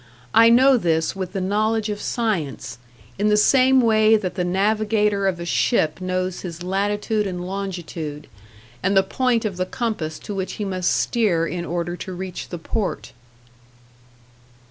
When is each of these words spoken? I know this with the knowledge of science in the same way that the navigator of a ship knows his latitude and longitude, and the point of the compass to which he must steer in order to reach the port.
I 0.33 0.49
know 0.49 0.77
this 0.77 1.15
with 1.15 1.33
the 1.33 1.39
knowledge 1.41 1.87
of 1.87 2.01
science 2.01 2.79
in 3.19 3.27
the 3.29 3.37
same 3.37 3.81
way 3.81 4.15
that 4.17 4.33
the 4.33 4.43
navigator 4.43 5.27
of 5.27 5.39
a 5.39 5.45
ship 5.45 6.01
knows 6.01 6.41
his 6.41 6.63
latitude 6.63 7.27
and 7.27 7.45
longitude, 7.45 8.25
and 8.81 8.97
the 8.97 9.03
point 9.03 9.45
of 9.45 9.57
the 9.57 9.65
compass 9.67 10.17
to 10.17 10.33
which 10.33 10.53
he 10.53 10.65
must 10.65 10.89
steer 10.89 11.45
in 11.45 11.65
order 11.65 11.95
to 11.97 12.13
reach 12.13 12.49
the 12.49 12.57
port. 12.57 13.13